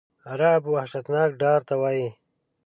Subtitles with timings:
[0.39, 2.07] رعب وحشتناک ډار ته وایی.